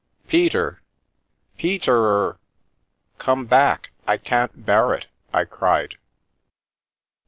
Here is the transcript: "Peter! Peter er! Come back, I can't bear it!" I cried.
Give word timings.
"Peter! 0.27 0.81
Peter 1.59 1.95
er! 2.07 2.39
Come 3.19 3.45
back, 3.45 3.91
I 4.07 4.17
can't 4.17 4.65
bear 4.65 4.95
it!" 4.95 5.05
I 5.31 5.45
cried. 5.45 5.97